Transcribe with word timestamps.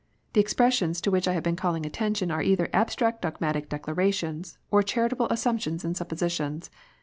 The 0.33 0.41
expressions 0.41 0.99
to 1.01 1.11
which 1.11 1.27
I 1.27 1.33
have 1.33 1.43
been 1.43 1.55
calling 1.55 1.85
atten 1.85 2.15
tion 2.15 2.31
are 2.31 2.41
either 2.41 2.69
abstract 2.73 3.21
dogmatic 3.21 3.69
declarations, 3.69 4.57
or 4.71 4.81
charitable 4.81 5.27
assumptions 5.29 5.85
and 5.85 5.95
suppositions. 5.95 6.71